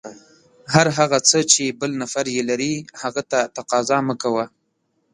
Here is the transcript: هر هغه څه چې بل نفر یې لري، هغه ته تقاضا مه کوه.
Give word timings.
هر 0.73 0.87
هغه 0.97 1.19
څه 1.29 1.39
چې 1.51 1.63
بل 1.79 1.91
نفر 2.01 2.25
یې 2.35 2.41
لري، 2.49 2.73
هغه 3.01 3.21
ته 3.31 3.39
تقاضا 3.57 3.97
مه 4.07 4.15
کوه. 4.21 4.45